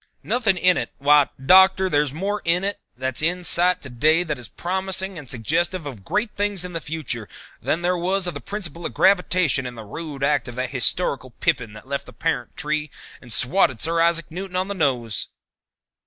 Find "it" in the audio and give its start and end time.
0.77-0.89, 2.63-2.79